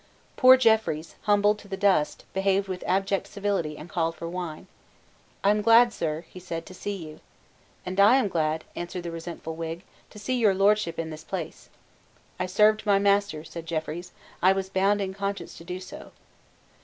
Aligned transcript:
Poor 0.35 0.57
Jeffreys, 0.57 1.13
humbled 1.29 1.59
to 1.59 1.67
the 1.67 1.77
dust, 1.77 2.25
behaved 2.33 2.67
with 2.67 2.83
abject 2.87 3.27
civility, 3.27 3.77
and 3.77 3.87
called 3.87 4.15
for 4.15 4.27
wine. 4.27 4.65
"I 5.43 5.51
am 5.51 5.61
glad, 5.61 5.93
sir," 5.93 6.25
he 6.27 6.39
said, 6.39 6.65
"to 6.65 6.73
see 6.73 6.95
you." 6.95 7.19
"And 7.85 7.99
I 7.99 8.15
am 8.15 8.27
glad," 8.27 8.63
answered 8.75 9.03
the 9.03 9.11
resentful 9.11 9.53
Whig, 9.55 9.83
"to 10.09 10.17
see 10.17 10.39
Your 10.39 10.55
Lordship 10.55 10.97
in 10.97 11.11
this 11.11 11.23
place." 11.23 11.69
"I 12.39 12.47
served 12.47 12.83
my 12.83 12.97
master," 12.97 13.43
said 13.43 13.67
Jeffreys: 13.67 14.11
"I 14.41 14.53
was 14.53 14.69
bound 14.69 15.01
in 15.01 15.13
conscience 15.13 15.55
to 15.59 15.63
do 15.63 15.79
so." 15.79 16.11